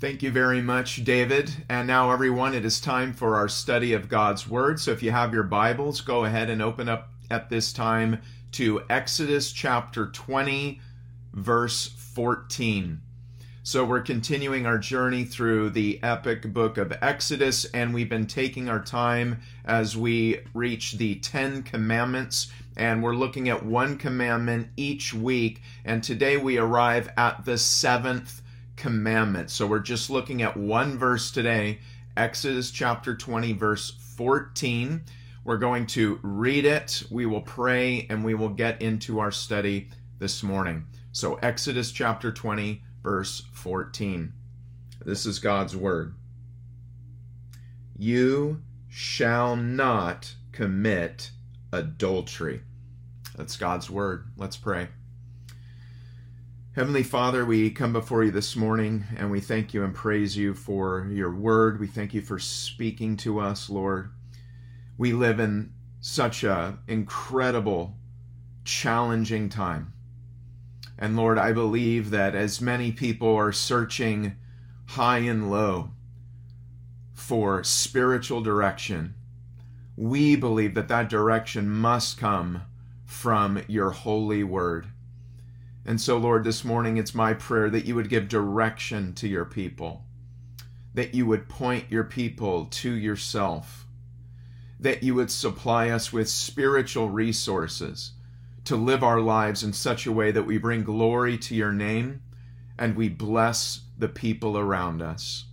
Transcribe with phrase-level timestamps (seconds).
[0.00, 1.52] Thank you very much, David.
[1.68, 4.80] And now, everyone, it is time for our study of God's Word.
[4.80, 8.22] So, if you have your Bibles, go ahead and open up at this time
[8.52, 10.80] to Exodus chapter 20,
[11.34, 12.98] verse 14.
[13.62, 18.70] So, we're continuing our journey through the epic book of Exodus, and we've been taking
[18.70, 25.12] our time as we reach the Ten Commandments, and we're looking at one commandment each
[25.12, 25.60] week.
[25.84, 28.39] And today we arrive at the seventh
[28.80, 29.50] commandment.
[29.50, 31.80] So we're just looking at one verse today,
[32.16, 35.02] Exodus chapter 20, verse 14.
[35.44, 39.90] We're going to read it, we will pray, and we will get into our study
[40.18, 40.86] this morning.
[41.12, 44.32] So, Exodus chapter 20, verse 14.
[45.04, 46.14] This is God's word.
[47.98, 51.30] You shall not commit
[51.70, 52.62] adultery.
[53.36, 54.28] That's God's word.
[54.38, 54.88] Let's pray.
[56.76, 60.54] Heavenly Father, we come before you this morning and we thank you and praise you
[60.54, 61.80] for your word.
[61.80, 64.12] We thank you for speaking to us, Lord.
[64.96, 67.96] We live in such a incredible,
[68.64, 69.94] challenging time.
[70.96, 74.36] And Lord, I believe that as many people are searching
[74.90, 75.90] high and low
[77.12, 79.14] for spiritual direction,
[79.96, 82.62] we believe that that direction must come
[83.04, 84.86] from your holy word.
[85.84, 89.44] And so, Lord, this morning it's my prayer that you would give direction to your
[89.44, 90.04] people,
[90.94, 93.86] that you would point your people to yourself,
[94.78, 98.12] that you would supply us with spiritual resources
[98.64, 102.22] to live our lives in such a way that we bring glory to your name
[102.78, 105.46] and we bless the people around us.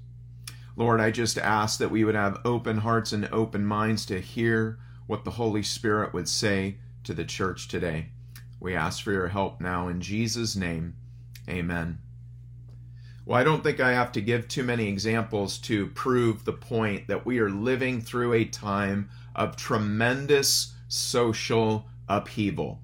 [0.75, 4.77] Lord, I just ask that we would have open hearts and open minds to hear
[5.07, 8.09] what the Holy Spirit would say to the church today.
[8.59, 10.95] We ask for your help now in Jesus' name.
[11.49, 11.99] Amen.
[13.25, 17.07] Well, I don't think I have to give too many examples to prove the point
[17.07, 22.81] that we are living through a time of tremendous social upheaval.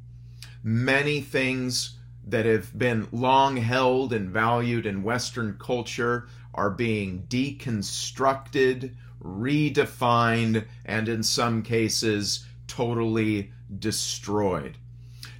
[0.61, 8.93] Many things that have been long held and valued in Western culture are being deconstructed,
[9.21, 14.77] redefined, and in some cases, totally destroyed.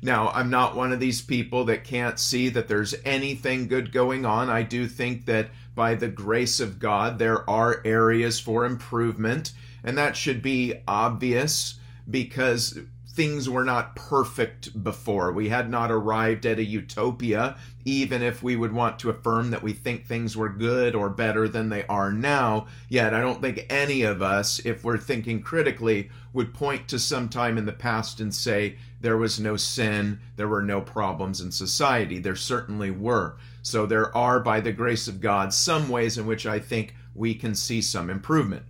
[0.03, 4.25] Now, I'm not one of these people that can't see that there's anything good going
[4.25, 4.49] on.
[4.49, 9.97] I do think that by the grace of God, there are areas for improvement, and
[9.97, 11.75] that should be obvious
[12.09, 12.77] because
[13.13, 15.31] things were not perfect before.
[15.31, 19.63] We had not arrived at a utopia, even if we would want to affirm that
[19.63, 22.67] we think things were good or better than they are now.
[22.89, 27.29] Yet, I don't think any of us, if we're thinking critically, would point to some
[27.29, 31.51] time in the past and say there was no sin, there were no problems in
[31.51, 32.19] society.
[32.19, 33.35] There certainly were.
[33.61, 37.35] So, there are, by the grace of God, some ways in which I think we
[37.35, 38.63] can see some improvement.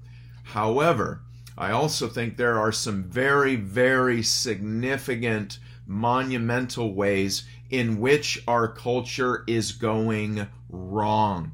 [0.45, 1.21] However,
[1.55, 9.43] I also think there are some very, very significant, monumental ways in which our culture
[9.45, 11.51] is going wrong.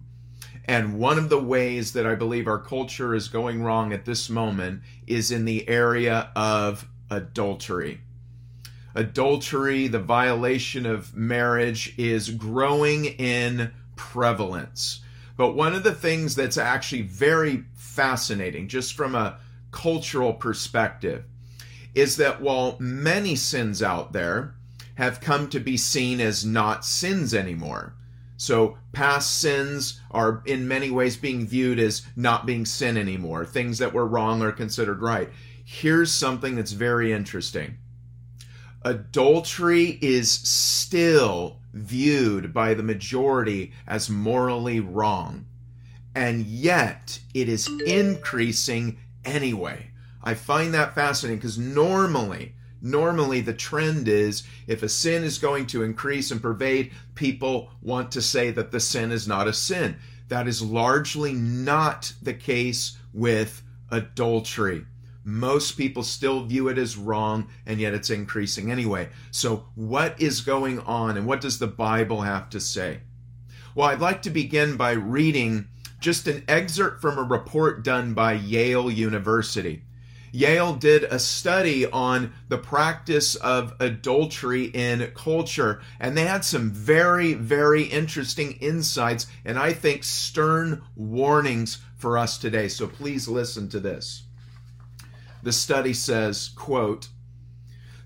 [0.64, 4.30] And one of the ways that I believe our culture is going wrong at this
[4.30, 8.00] moment is in the area of adultery.
[9.00, 15.00] Adultery, the violation of marriage, is growing in prevalence.
[15.38, 19.38] But one of the things that's actually very fascinating, just from a
[19.72, 21.24] cultural perspective
[21.96, 24.54] is that while many sins out there
[24.96, 27.94] have come to be seen as not sins anymore,
[28.36, 33.46] so past sins are in many ways being viewed as not being sin anymore.
[33.46, 35.30] Things that were wrong are considered right.
[35.64, 37.78] Here's something that's very interesting
[38.84, 45.46] adultery is still viewed by the majority as morally wrong.
[46.16, 49.92] And yet it is increasing anyway.
[50.24, 55.68] I find that fascinating because normally, normally the trend is if a sin is going
[55.68, 59.98] to increase and pervade, people want to say that the sin is not a sin.
[60.28, 64.86] That is largely not the case with adultery.
[65.30, 69.10] Most people still view it as wrong, and yet it's increasing anyway.
[69.30, 73.02] So, what is going on, and what does the Bible have to say?
[73.76, 75.68] Well, I'd like to begin by reading
[76.00, 79.84] just an excerpt from a report done by Yale University.
[80.32, 86.72] Yale did a study on the practice of adultery in culture, and they had some
[86.72, 92.68] very, very interesting insights and I think stern warnings for us today.
[92.68, 94.24] So please listen to this.
[95.42, 97.10] The study says, quote,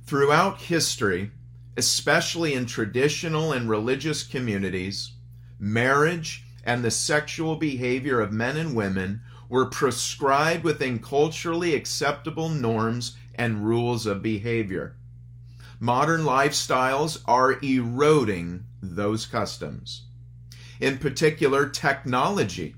[0.05, 1.31] throughout history,
[1.75, 5.13] especially in traditional and religious communities,
[5.59, 13.17] marriage and the sexual behavior of men and women were prescribed within culturally acceptable norms
[13.35, 14.95] and rules of behavior.
[15.79, 20.03] Modern lifestyles are eroding those customs.
[20.79, 22.75] In particular, technology,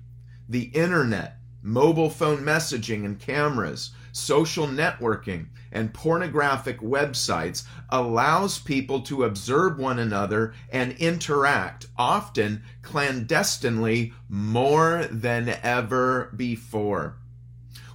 [0.50, 9.25] the internet, mobile phone messaging and cameras, social networking, and pornographic websites allows people to
[9.25, 17.17] observe one another and interact, often clandestinely, more than ever before.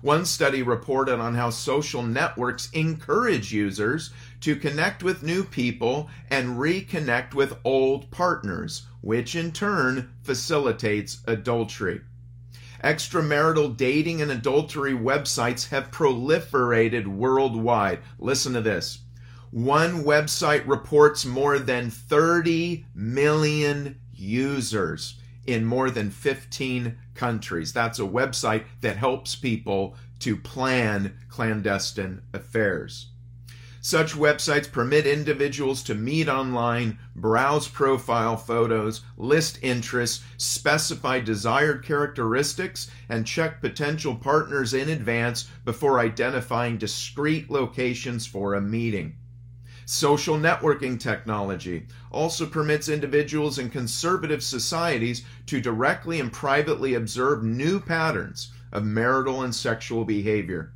[0.02, 6.58] One study reported on how social networks encourage users to connect with new people and
[6.58, 12.02] reconnect with old partners, which in turn facilitates adultery.
[12.82, 18.00] Extramarital dating and adultery websites have proliferated worldwide.
[18.18, 19.00] Listen to this.
[19.50, 27.72] One website reports more than 30 million users in more than 15 countries.
[27.72, 33.10] That's a website that helps people to plan clandestine affairs.
[33.82, 42.90] Such websites permit individuals to meet online, browse profile photos, list interests, specify desired characteristics,
[43.08, 49.16] and check potential partners in advance before identifying discrete locations for a meeting.
[49.86, 57.80] Social networking technology also permits individuals in conservative societies to directly and privately observe new
[57.80, 60.74] patterns of marital and sexual behavior.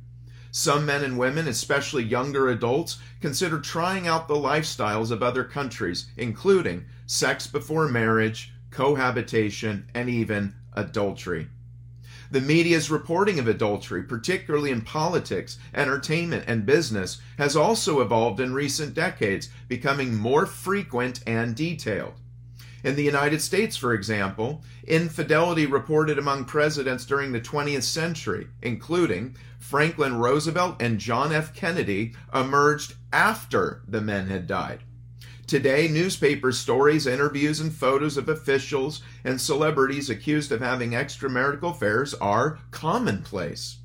[0.57, 6.05] Some men and women, especially younger adults, consider trying out the lifestyles of other countries,
[6.15, 11.49] including sex before marriage, cohabitation, and even adultery.
[12.31, 18.53] The media's reporting of adultery, particularly in politics, entertainment, and business, has also evolved in
[18.53, 22.13] recent decades, becoming more frequent and detailed.
[22.85, 29.35] In the United States, for example, infidelity reported among presidents during the 20th century, including
[29.57, 31.51] Franklin Roosevelt and John F.
[31.55, 34.83] Kennedy, emerged after the men had died.
[35.47, 42.13] Today, newspaper stories, interviews, and photos of officials and celebrities accused of having extramarital affairs
[42.13, 43.77] are commonplace.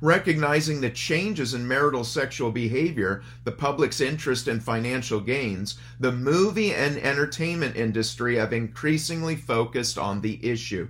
[0.00, 6.74] Recognizing the changes in marital sexual behavior, the public's interest in financial gains, the movie
[6.74, 10.88] and entertainment industry have increasingly focused on the issue.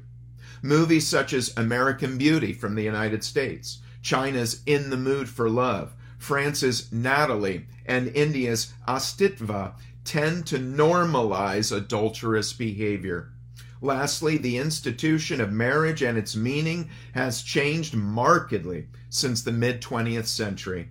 [0.61, 5.95] Movies such as American Beauty from the United States, China's In the Mood for Love,
[6.19, 9.75] France's Nathalie, and India's Astitva
[10.05, 13.31] tend to normalize adulterous behavior.
[13.83, 20.27] Lastly, the institution of marriage and its meaning has changed markedly since the mid 20th
[20.27, 20.89] century.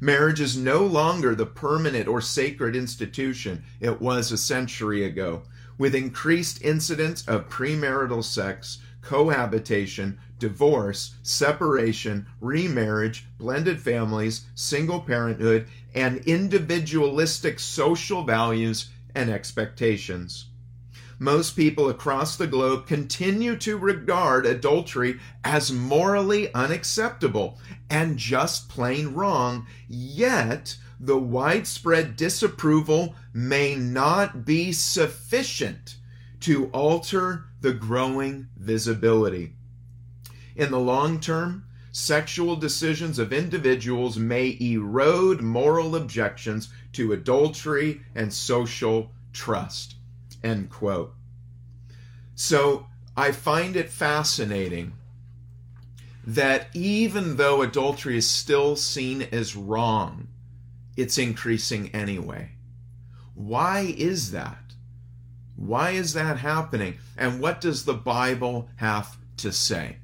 [0.00, 5.42] Marriage is no longer the permanent or sacred institution it was a century ago,
[5.78, 16.18] with increased incidence of premarital sex, cohabitation, divorce, separation, remarriage, blended families, single parenthood, and
[16.26, 20.46] individualistic social values and expectations.
[21.24, 29.14] Most people across the globe continue to regard adultery as morally unacceptable and just plain
[29.14, 35.96] wrong, yet the widespread disapproval may not be sufficient
[36.40, 39.54] to alter the growing visibility.
[40.54, 48.30] In the long term, sexual decisions of individuals may erode moral objections to adultery and
[48.30, 49.93] social trust.
[50.44, 51.14] End quote.
[52.34, 52.86] So
[53.16, 54.92] I find it fascinating
[56.26, 60.28] that even though adultery is still seen as wrong,
[60.96, 62.50] it's increasing anyway.
[63.34, 64.74] Why is that?
[65.56, 66.98] Why is that happening?
[67.16, 69.96] And what does the Bible have to say?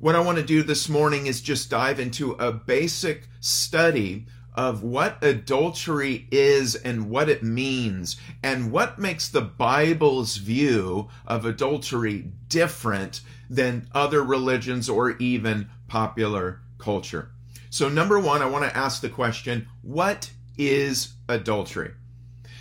[0.00, 4.26] What I want to do this morning is just dive into a basic study
[4.58, 11.44] of what adultery is and what it means, and what makes the Bible's view of
[11.44, 17.30] adultery different than other religions or even popular culture.
[17.70, 21.92] So, number one, I want to ask the question what is adultery?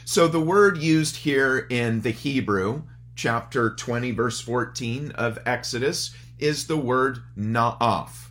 [0.06, 2.84] So, the word used here in the Hebrew,
[3.16, 8.27] chapter 20, verse 14 of Exodus, is the word na'af.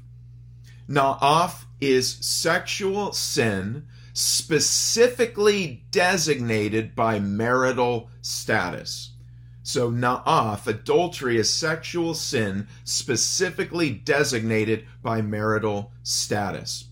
[0.89, 9.13] Na'af is sexual sin specifically designated by marital status.
[9.63, 16.85] So, na'af, adultery, is sexual sin specifically designated by marital status.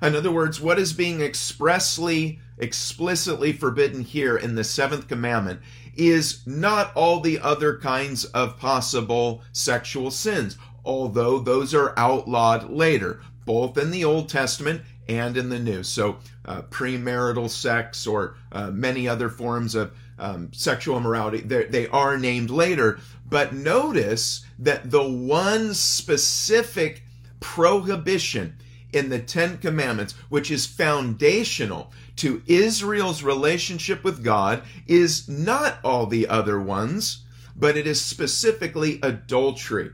[0.00, 5.60] In other words, what is being expressly explicitly forbidden here in the seventh commandment
[5.96, 13.20] is not all the other kinds of possible sexual sins, although those are outlawed later,
[13.50, 15.82] both in the Old Testament and in the New.
[15.82, 22.16] So, uh, premarital sex or uh, many other forms of um, sexual immorality, they are
[22.16, 23.00] named later.
[23.28, 27.02] But notice that the one specific
[27.40, 28.54] prohibition
[28.92, 36.06] in the Ten Commandments, which is foundational to Israel's relationship with God, is not all
[36.06, 37.24] the other ones,
[37.56, 39.90] but it is specifically adultery.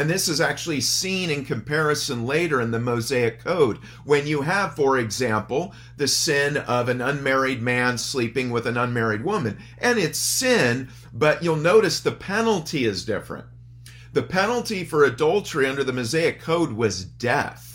[0.00, 3.76] And this is actually seen in comparison later in the Mosaic Code
[4.06, 9.22] when you have, for example, the sin of an unmarried man sleeping with an unmarried
[9.22, 9.58] woman.
[9.76, 13.44] And it's sin, but you'll notice the penalty is different.
[14.14, 17.69] The penalty for adultery under the Mosaic Code was death.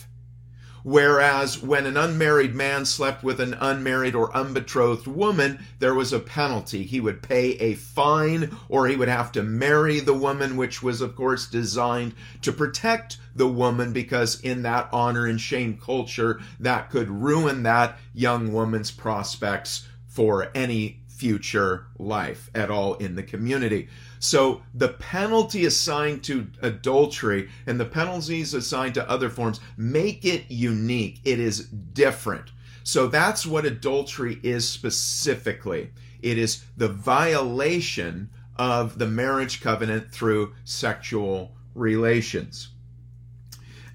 [0.85, 6.19] Whereas when an unmarried man slept with an unmarried or unbetrothed woman, there was a
[6.19, 6.83] penalty.
[6.83, 11.01] He would pay a fine or he would have to marry the woman, which was,
[11.01, 12.13] of course, designed
[12.43, 17.97] to protect the woman because in that honor and shame culture, that could ruin that
[18.13, 23.87] young woman's prospects for any future life at all in the community.
[24.19, 30.45] So the penalty assigned to adultery and the penalties assigned to other forms make it
[30.50, 31.19] unique.
[31.24, 32.51] It is different.
[32.84, 35.91] So that's what adultery is specifically.
[36.22, 42.69] It is the violation of the marriage covenant through sexual relations.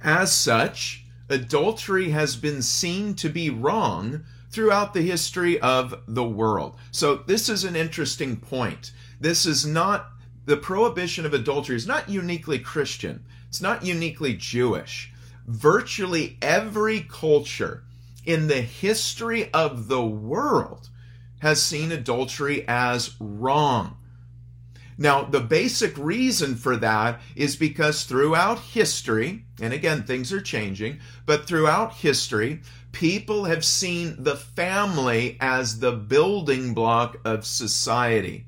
[0.02, 6.76] As such, adultery has been seen to be wrong throughout the history of the world.
[6.90, 8.92] So, this is an interesting point.
[9.20, 10.12] This is not
[10.46, 15.12] the prohibition of adultery is not uniquely Christian, it's not uniquely Jewish.
[15.46, 17.84] Virtually every culture
[18.24, 20.88] in the history of the world
[21.40, 23.96] has seen adultery as wrong.
[24.96, 30.98] Now, the basic reason for that is because throughout history, and again, things are changing,
[31.24, 32.60] but throughout history,
[32.92, 38.46] people have seen the family as the building block of society.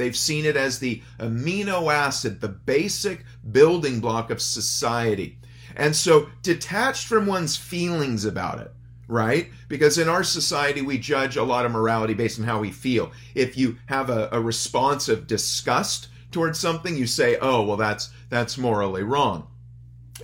[0.00, 5.38] They've seen it as the amino acid, the basic building block of society.
[5.76, 8.72] And so, detached from one's feelings about it,
[9.08, 9.50] right?
[9.68, 13.12] Because in our society, we judge a lot of morality based on how we feel.
[13.34, 18.08] If you have a, a response of disgust towards something, you say, oh, well, that's,
[18.30, 19.48] that's morally wrong.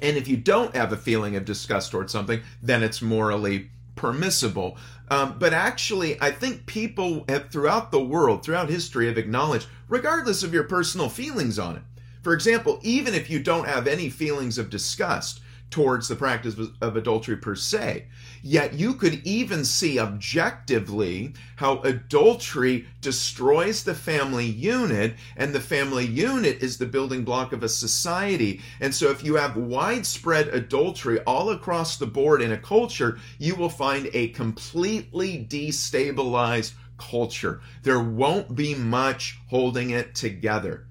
[0.00, 4.76] And if you don't have a feeling of disgust towards something, then it's morally permissible.
[5.08, 10.42] Um, but actually, I think people have, throughout the world, throughout history, have acknowledged, regardless
[10.42, 11.82] of your personal feelings on it.
[12.22, 16.96] For example, even if you don't have any feelings of disgust, towards the practice of
[16.96, 18.06] adultery per se.
[18.42, 26.06] Yet you could even see objectively how adultery destroys the family unit, and the family
[26.06, 28.60] unit is the building block of a society.
[28.80, 33.54] And so, if you have widespread adultery all across the board in a culture, you
[33.54, 37.60] will find a completely destabilized culture.
[37.82, 40.85] There won't be much holding it together.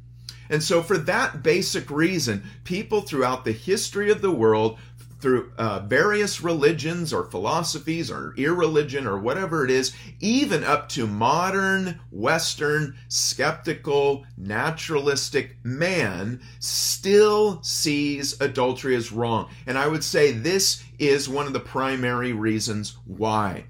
[0.49, 4.77] And so, for that basic reason, people throughout the history of the world,
[5.25, 11.07] through uh, various religions or philosophies or irreligion or whatever it is, even up to
[11.07, 19.49] modern, Western, skeptical, naturalistic man, still sees adultery as wrong.
[19.65, 23.65] And I would say this is one of the primary reasons why.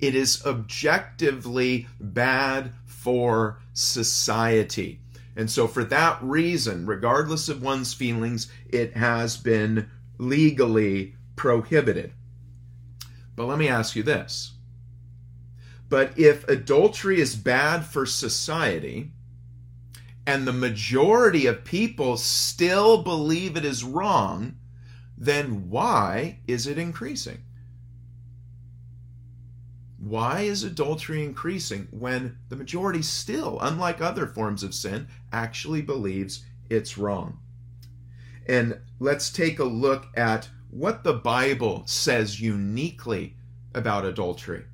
[0.00, 5.00] It is objectively bad for society.
[5.38, 12.12] And so, for that reason, regardless of one's feelings, it has been legally prohibited.
[13.36, 14.54] But let me ask you this.
[15.88, 19.12] But if adultery is bad for society,
[20.26, 24.56] and the majority of people still believe it is wrong,
[25.16, 27.38] then why is it increasing?
[29.98, 36.44] Why is adultery increasing when the majority still, unlike other forms of sin, actually believes
[36.68, 37.38] it's wrong?
[38.46, 43.36] And let's take a look at what the Bible says uniquely
[43.74, 44.64] about adultery.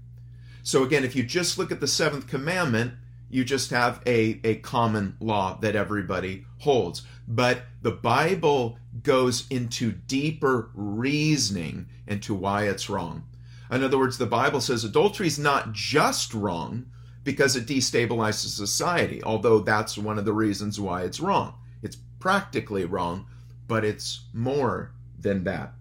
[0.63, 2.95] So, again, if you just look at the seventh commandment,
[3.29, 7.03] you just have a, a common law that everybody holds.
[7.27, 13.25] But the Bible goes into deeper reasoning into why it's wrong.
[13.71, 16.87] In other words, the Bible says adultery is not just wrong
[17.25, 21.55] because it destabilizes society, although that's one of the reasons why it's wrong.
[21.83, 23.27] It's practically wrong,
[23.67, 25.73] but it's more than that.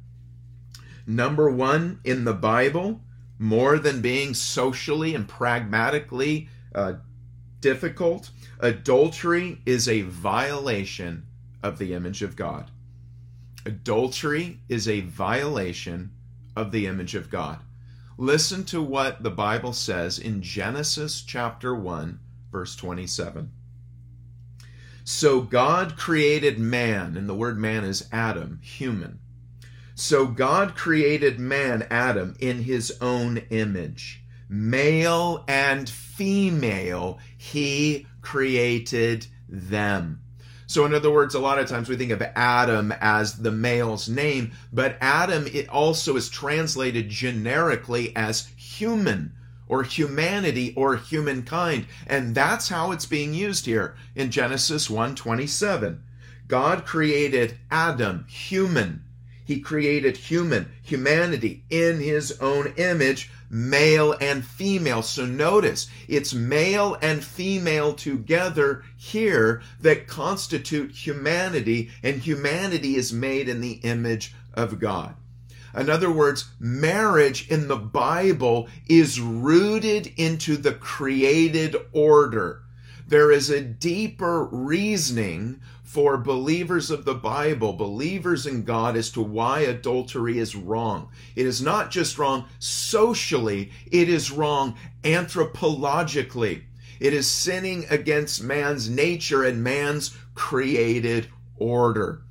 [1.06, 3.02] Number one, in the Bible,
[3.38, 6.94] more than being socially and pragmatically uh,
[7.60, 11.26] difficult, adultery is a violation
[11.62, 12.72] of the image of God.
[13.66, 16.12] Adultery is a violation
[16.56, 17.60] of the image of God.
[18.18, 22.20] Listen to what the Bible says in Genesis chapter 1,
[22.52, 23.52] verse 27.
[25.04, 29.20] So God created man, and the word man is Adam, human.
[29.96, 34.24] So God created man, Adam, in his own image.
[34.48, 40.23] Male and female, he created them.
[40.74, 44.10] So, in other words, a lot of times we think of Adam as the male's
[44.10, 49.34] name, but Adam it also is translated generically as human
[49.68, 56.00] or humanity or humankind, and that's how it's being used here in Genesis 1:27.
[56.48, 59.04] God created Adam, human.
[59.54, 65.04] He created human, humanity in his own image male and female.
[65.04, 73.48] So notice it's male and female together here that constitute humanity, and humanity is made
[73.48, 75.14] in the image of God.
[75.78, 82.64] In other words, marriage in the Bible is rooted into the created order.
[83.08, 89.22] There is a deeper reasoning for believers of the Bible, believers in God, as to
[89.22, 91.10] why adultery is wrong.
[91.36, 96.64] It is not just wrong socially, it is wrong anthropologically.
[97.00, 102.22] It is sinning against man's nature and man's created order.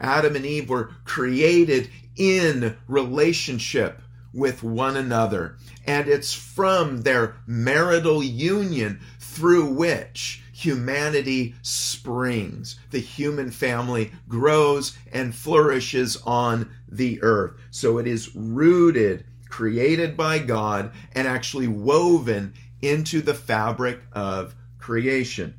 [0.00, 4.00] Adam and Eve were created in relationship
[4.32, 12.78] with one another, and it's from their marital union through which humanity springs.
[12.90, 17.54] The human family grows and flourishes on the earth.
[17.70, 25.54] So it is rooted, created by God, and actually woven into the fabric of creation.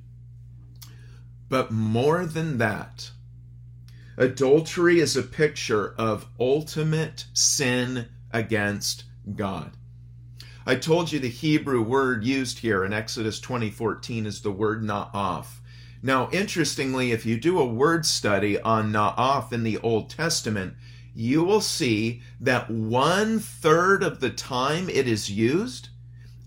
[1.49, 3.11] But more than that,
[4.17, 9.03] adultery is a picture of ultimate sin against
[9.35, 9.71] God.
[10.65, 15.59] I told you the Hebrew word used here in Exodus 20:14 is the word na'af.
[16.01, 20.75] Now, interestingly, if you do a word study on na'af in the Old Testament,
[21.13, 25.89] you will see that one third of the time it is used,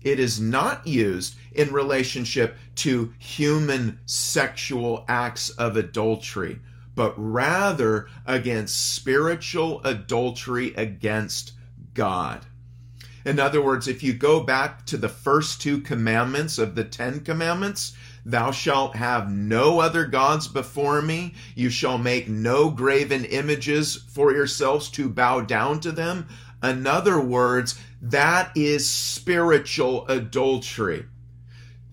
[0.01, 6.59] it is not used in relationship to human sexual acts of adultery,
[6.95, 11.51] but rather against spiritual adultery against
[11.93, 12.47] God.
[13.27, 17.19] In other words, if you go back to the first two commandments of the Ten
[17.19, 17.91] Commandments,
[18.23, 21.33] Thou shalt have no other gods before me.
[21.53, 26.29] You shall make no graven images for yourselves to bow down to them.
[26.63, 31.05] In other words, that is spiritual adultery.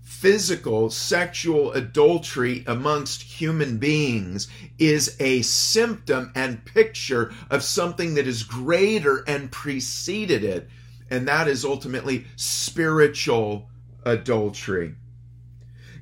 [0.05, 4.47] Physical sexual adultery amongst human beings
[4.79, 10.71] is a symptom and picture of something that is greater and preceded it
[11.15, 13.71] and that is ultimately spiritual
[14.05, 14.97] adultery.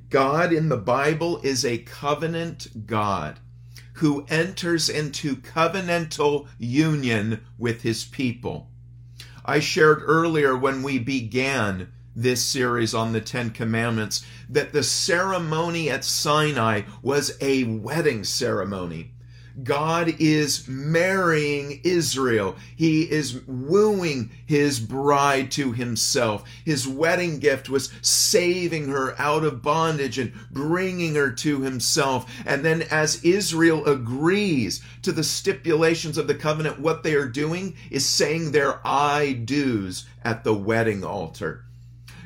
[0.09, 3.39] God in the Bible is a covenant God
[3.95, 8.71] who enters into covenantal union with his people.
[9.45, 15.91] I shared earlier when we began this series on the Ten Commandments that the ceremony
[15.91, 19.12] at Sinai was a wedding ceremony.
[19.63, 22.57] God is marrying Israel.
[22.75, 26.49] He is wooing his bride to himself.
[26.65, 32.31] His wedding gift was saving her out of bondage and bringing her to himself.
[32.47, 37.77] And then, as Israel agrees to the stipulations of the covenant, what they are doing
[37.91, 41.65] is saying their I do's at the wedding altar.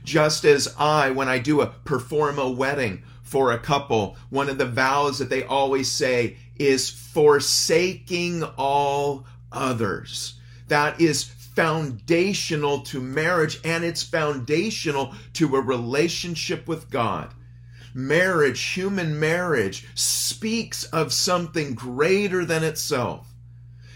[0.05, 4.57] Just as I, when I do a perform a wedding, for a couple, one of
[4.57, 10.35] the vows that they always say is forsaking all others.
[10.69, 17.33] That is foundational to marriage and it's foundational to a relationship with God.
[17.95, 23.33] Marriage, human marriage, speaks of something greater than itself.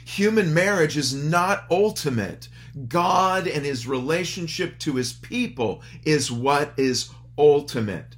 [0.07, 2.49] Human marriage is not ultimate.
[2.89, 8.17] God and his relationship to his people is what is ultimate.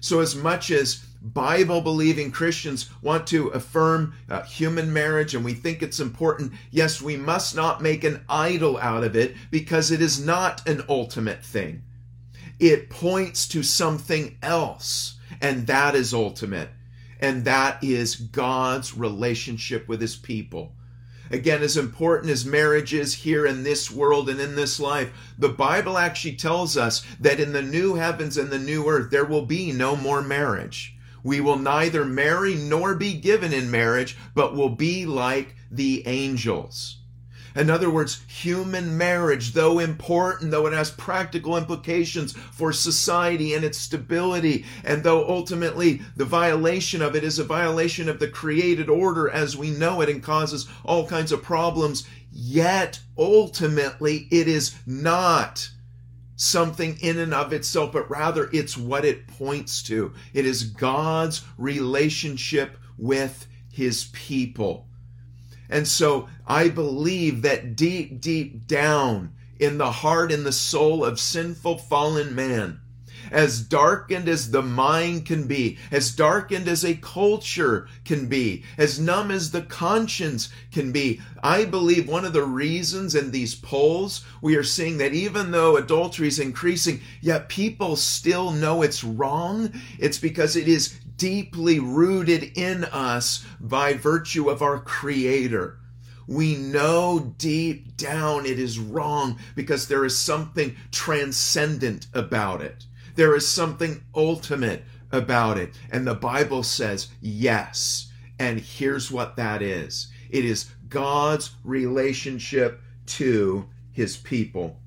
[0.00, 5.54] So, as much as Bible believing Christians want to affirm uh, human marriage and we
[5.54, 10.02] think it's important, yes, we must not make an idol out of it because it
[10.02, 11.82] is not an ultimate thing.
[12.60, 16.68] It points to something else, and that is ultimate,
[17.18, 20.72] and that is God's relationship with his people.
[21.30, 25.48] Again, as important as marriage is here in this world and in this life, the
[25.48, 29.46] Bible actually tells us that in the new heavens and the new earth, there will
[29.46, 30.93] be no more marriage.
[31.24, 36.98] We will neither marry nor be given in marriage, but will be like the angels.
[37.56, 43.64] In other words, human marriage, though important, though it has practical implications for society and
[43.64, 48.88] its stability, and though ultimately the violation of it is a violation of the created
[48.88, 54.74] order as we know it and causes all kinds of problems, yet ultimately it is
[54.84, 55.70] not
[56.36, 60.12] something in and of itself, but rather it's what it points to.
[60.32, 64.86] It is God's relationship with his people.
[65.68, 71.18] And so I believe that deep, deep down in the heart and the soul of
[71.18, 72.80] sinful fallen man,
[73.34, 79.00] as darkened as the mind can be, as darkened as a culture can be, as
[79.00, 81.20] numb as the conscience can be.
[81.42, 85.76] I believe one of the reasons in these polls we are seeing that even though
[85.76, 89.72] adultery is increasing, yet people still know it's wrong.
[89.98, 95.78] It's because it is deeply rooted in us by virtue of our Creator.
[96.28, 102.86] We know deep down it is wrong because there is something transcendent about it.
[103.14, 105.74] There is something ultimate about it.
[105.90, 108.10] And the Bible says yes.
[108.38, 114.80] And here's what that is it is God's relationship to his people.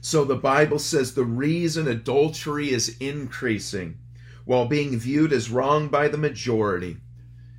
[0.00, 3.98] So the Bible says the reason adultery is increasing
[4.44, 6.98] while being viewed as wrong by the majority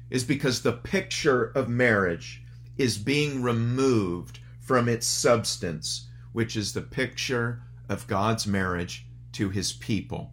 [0.09, 2.43] is because the picture of marriage
[2.77, 9.73] is being removed from its substance, which is the picture of God's marriage to his
[9.73, 10.31] people.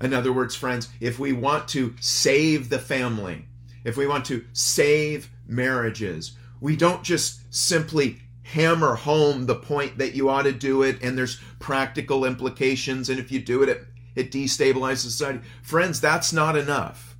[0.00, 3.46] In other words, friends, if we want to save the family,
[3.84, 10.14] if we want to save marriages, we don't just simply hammer home the point that
[10.14, 13.86] you ought to do it and there's practical implications and if you do it, it
[14.14, 15.40] it destabilizes society.
[15.62, 17.16] Friends, that's not enough.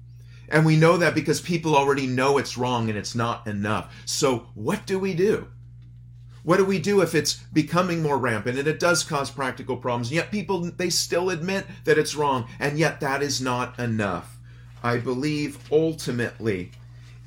[0.48, 3.94] And we know that because people already know it's wrong and it's not enough.
[4.05, 5.48] So, what do we do?
[6.42, 10.09] What do we do if it's becoming more rampant and it does cause practical problems?
[10.09, 14.38] And yet people they still admit that it's wrong, and yet that is not enough.
[14.83, 16.72] I believe ultimately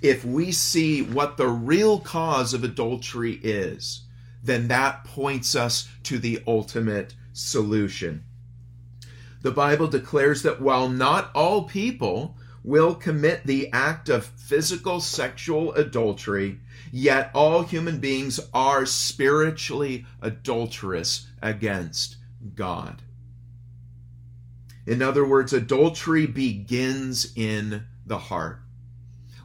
[0.02, 4.02] if we see what the real cause of adultery is,
[4.44, 8.24] then that points us to the ultimate solution
[9.46, 15.72] the Bible declares that while not all people will commit the act of physical sexual
[15.74, 16.60] adultery,
[16.92, 22.18] yet all human beings are spiritually adulterous against
[22.56, 23.04] God.
[24.88, 28.62] In other words, adultery begins in the heart.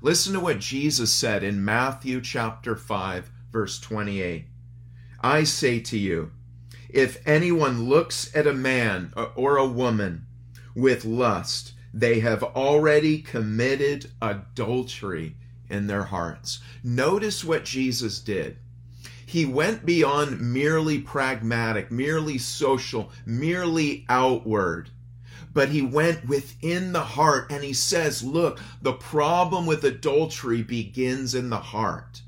[0.00, 4.46] Listen to what Jesus said in Matthew chapter 5 verse 28.
[5.20, 6.30] I say to you,
[6.88, 10.26] if anyone looks at a man or a woman
[10.74, 15.36] with lust, they have already committed adultery
[15.68, 16.60] in their hearts.
[16.82, 18.56] Notice what Jesus did.
[19.26, 24.90] He went beyond merely pragmatic, merely social, merely outward
[25.52, 31.34] but he went within the heart and he says, Look, the problem with adultery begins
[31.34, 32.22] in the heart.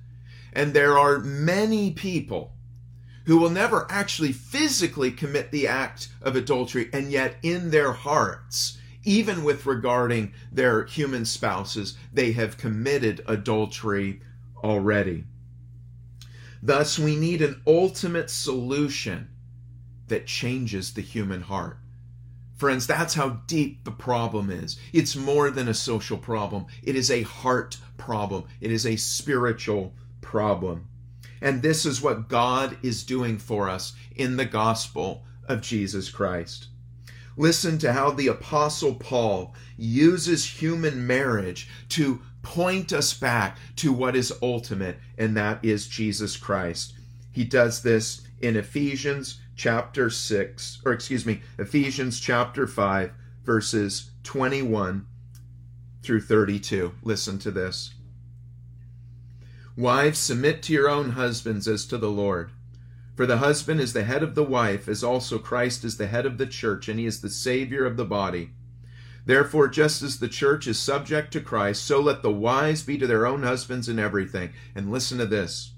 [0.52, 2.52] And there are many people
[3.26, 8.78] who will never actually physically commit the act of adultery, and yet in their hearts,
[9.04, 14.20] even with regarding their human spouses, they have committed adultery
[14.62, 15.24] already.
[16.62, 19.28] Thus, we need an ultimate solution
[20.08, 21.78] that changes the human heart.
[22.56, 24.78] Friends, that's how deep the problem is.
[24.92, 29.94] It's more than a social problem, it is a heart problem, it is a spiritual
[30.20, 30.86] problem.
[31.40, 36.68] And this is what God is doing for us in the gospel of Jesus Christ.
[37.36, 44.16] Listen to how the Apostle Paul uses human marriage to point us back to what
[44.16, 46.94] is ultimate, and that is Jesus Christ.
[47.30, 53.12] He does this in Ephesians chapter 6, or excuse me, Ephesians chapter 5,
[53.44, 55.06] verses 21
[56.02, 56.92] through 32.
[57.02, 57.94] Listen to this.
[59.76, 62.50] Wives, submit to your own husbands as to the Lord.
[63.14, 66.24] For the husband is the head of the wife, as also Christ is the head
[66.24, 68.50] of the church, and he is the Savior of the body.
[69.24, 73.06] Therefore, just as the church is subject to Christ, so let the wives be to
[73.06, 74.52] their own husbands in everything.
[74.74, 75.74] And listen to this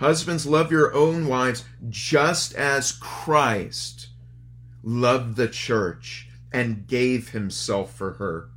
[0.00, 4.08] Husbands, love your own wives just as Christ
[4.82, 8.48] loved the church and gave himself for her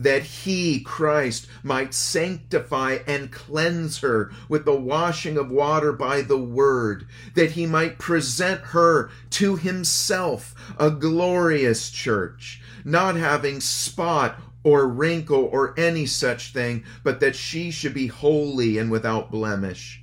[0.00, 6.38] that he, Christ, might sanctify and cleanse her with the washing of water by the
[6.38, 14.88] word, that he might present her to himself a glorious church, not having spot or
[14.88, 20.02] wrinkle or any such thing, but that she should be holy and without blemish.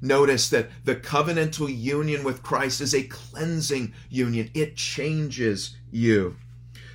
[0.00, 4.50] Notice that the covenantal union with Christ is a cleansing union.
[4.54, 6.36] It changes you.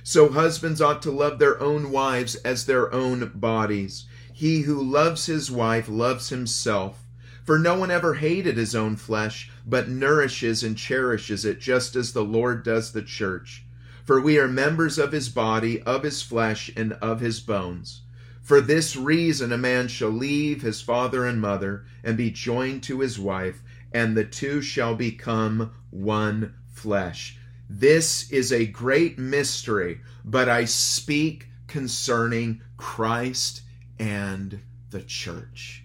[0.04, 4.06] So husbands ought to love their own wives as their own bodies.
[4.32, 7.04] He who loves his wife loves himself.
[7.44, 12.12] For no one ever hated his own flesh, but nourishes and cherishes it, just as
[12.12, 13.64] the Lord does the church.
[14.04, 18.02] For we are members of his body, of his flesh, and of his bones.
[18.40, 23.00] For this reason, a man shall leave his father and mother and be joined to
[23.00, 23.62] his wife,
[23.92, 27.38] and the two shall become one flesh.
[27.74, 33.62] This is a great mystery, but I speak concerning Christ
[33.98, 35.82] and the church.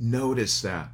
[0.00, 0.88] Notice that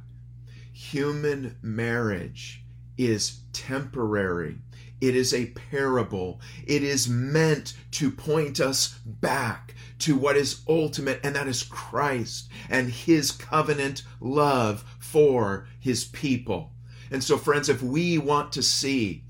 [0.73, 2.61] human marriage
[2.97, 4.57] is temporary.
[4.99, 6.41] It is a parable.
[6.67, 12.49] It is meant to point us back to what is ultimate, and that is Christ
[12.69, 16.73] and his covenant love for his people.
[17.09, 19.23] And so, friends, if we want to see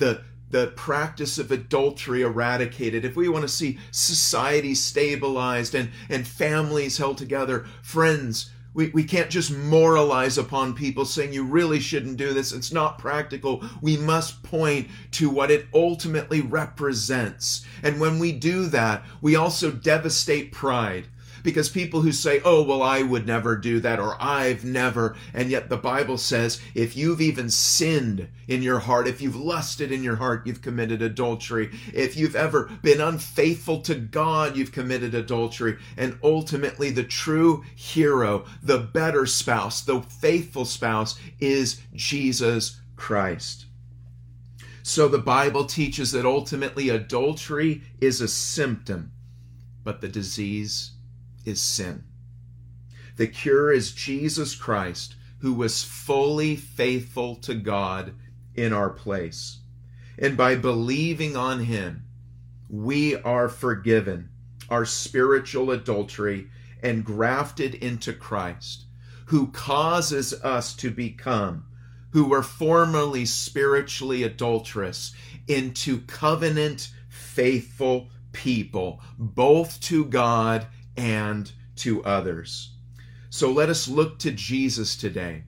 [0.00, 6.26] the the practice of adultery eradicated, if we want to see society stabilized and, and
[6.26, 12.16] families held together, friends, we, we can't just moralize upon people saying you really shouldn't
[12.16, 12.52] do this.
[12.52, 13.64] It's not practical.
[13.80, 17.64] We must point to what it ultimately represents.
[17.82, 21.06] And when we do that, we also devastate pride
[21.42, 25.50] because people who say, oh, well, I would never do that or I've never, and
[25.50, 30.02] yet the Bible says if you've even sinned in your heart, if you've lusted in
[30.02, 31.70] your heart, you've committed adultery.
[31.92, 35.78] If you've ever been unfaithful to God, you've committed adultery.
[35.96, 43.66] And ultimately, the true hero, the better spouse, the faithful spouse is Jesus Christ.
[44.82, 49.12] So the Bible teaches that ultimately adultery is a symptom,
[49.84, 50.92] but the disease
[51.44, 52.04] is sin.
[53.16, 58.14] The cure is Jesus Christ, who was fully faithful to God
[58.54, 59.58] in our place.
[60.18, 62.04] And by believing on him,
[62.68, 64.28] we are forgiven
[64.68, 66.48] our spiritual adultery
[66.82, 68.84] and grafted into Christ,
[69.26, 71.64] who causes us to become,
[72.10, 75.14] who were formerly spiritually adulterous,
[75.48, 82.72] into covenant faithful people, both to God and to others.
[83.30, 85.44] So let us look to Jesus today,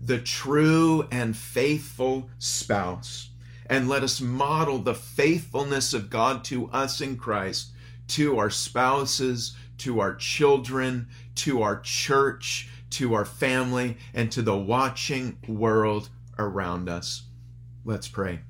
[0.00, 3.30] the true and faithful spouse,
[3.68, 7.72] and let us model the faithfulness of God to us in Christ,
[8.08, 14.56] to our spouses, to our children, to our church, to our family, and to the
[14.56, 17.24] watching world around us.
[17.84, 18.40] Let's pray.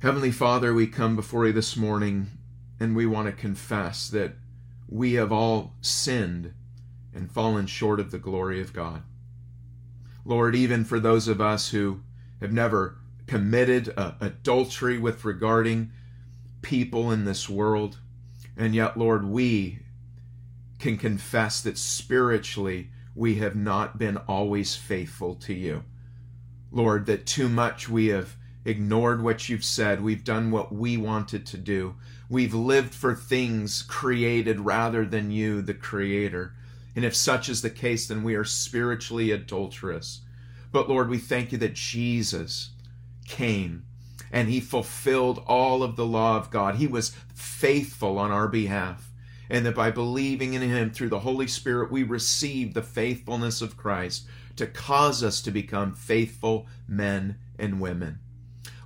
[0.00, 2.35] Heavenly Father, we come before you this morning
[2.78, 4.32] and we want to confess that
[4.88, 6.52] we have all sinned
[7.14, 9.02] and fallen short of the glory of God.
[10.24, 12.00] Lord, even for those of us who
[12.40, 15.90] have never committed adultery with regarding
[16.62, 17.98] people in this world,
[18.56, 19.80] and yet, Lord, we
[20.78, 25.84] can confess that spiritually we have not been always faithful to you.
[26.70, 30.02] Lord, that too much we have ignored what you've said.
[30.02, 31.94] We've done what we wanted to do.
[32.28, 36.52] We've lived for things created rather than you, the Creator.
[36.96, 40.22] And if such is the case, then we are spiritually adulterous.
[40.72, 42.70] But Lord, we thank you that Jesus
[43.28, 43.84] came
[44.32, 46.74] and he fulfilled all of the law of God.
[46.74, 49.12] He was faithful on our behalf.
[49.48, 53.76] And that by believing in him through the Holy Spirit, we receive the faithfulness of
[53.76, 54.26] Christ
[54.56, 58.18] to cause us to become faithful men and women.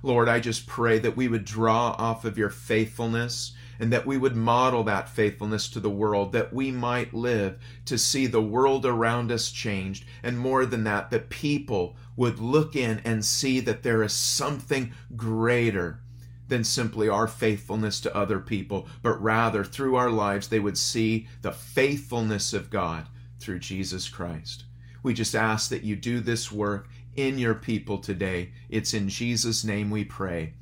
[0.03, 4.17] Lord, I just pray that we would draw off of your faithfulness and that we
[4.17, 8.85] would model that faithfulness to the world, that we might live to see the world
[8.85, 10.05] around us changed.
[10.21, 14.93] And more than that, that people would look in and see that there is something
[15.15, 16.01] greater
[16.47, 21.27] than simply our faithfulness to other people, but rather through our lives they would see
[21.41, 23.07] the faithfulness of God
[23.39, 24.65] through Jesus Christ.
[25.01, 28.51] We just ask that you do this work in your people today.
[28.69, 30.53] It's in Jesus' name we pray.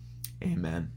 [0.41, 0.91] Amen.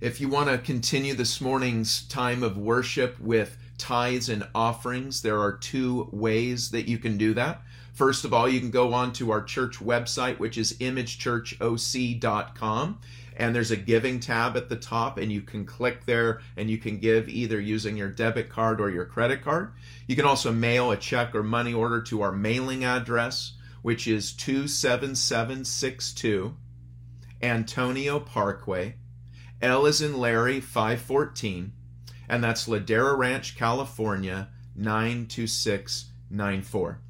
[0.00, 5.40] If you want to continue this morning's time of worship with tithes and offerings, there
[5.40, 7.62] are two ways that you can do that.
[7.94, 13.00] First of all, you can go on to our church website, which is imagechurchoc.com,
[13.36, 16.78] and there's a giving tab at the top and you can click there and you
[16.78, 19.72] can give either using your debit card or your credit card.
[20.06, 24.32] You can also mail a check or money order to our mailing address, which is
[24.32, 26.54] 27762
[27.40, 28.96] Antonio Parkway.
[29.60, 31.72] L is in Larry 514,
[32.28, 37.00] and that's Ladera Ranch, California 92694.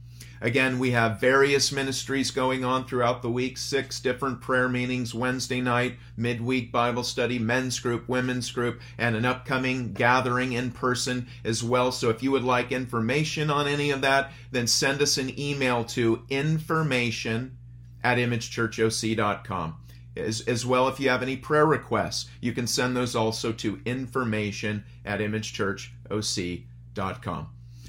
[0.41, 5.61] Again, we have various ministries going on throughout the week, six different prayer meetings Wednesday
[5.61, 11.65] night, midweek Bible study, men's group, women's group, and an upcoming gathering in person as
[11.65, 11.91] well.
[11.91, 15.85] So if you would like information on any of that, then send us an email
[15.85, 17.59] to information
[18.05, 19.77] at imagechurchoc.com.
[20.17, 23.81] As, as well, if you have any prayer requests, you can send those also to
[23.85, 27.49] information at imagechurchoc.com.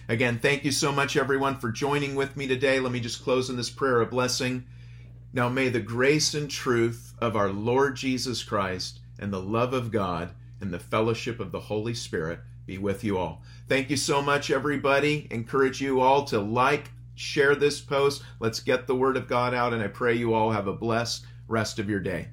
[0.09, 2.79] Again, thank you so much, everyone, for joining with me today.
[2.79, 4.65] Let me just close in this prayer of blessing.
[5.33, 9.91] Now, may the grace and truth of our Lord Jesus Christ and the love of
[9.91, 13.43] God and the fellowship of the Holy Spirit be with you all.
[13.67, 15.27] Thank you so much, everybody.
[15.29, 18.23] Encourage you all to like, share this post.
[18.39, 21.23] Let's get the word of God out, and I pray you all have a blessed
[21.47, 22.29] rest of your day.